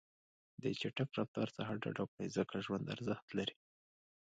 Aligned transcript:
د 0.61 0.63
چټک 0.79 1.09
رفتار 1.19 1.47
څخه 1.57 1.73
ډډه 1.81 2.01
وکړئ، 2.03 2.27
ځکه 2.37 2.55
ژوند 2.65 2.91
ارزښت 2.95 3.27
لري. 3.37 3.55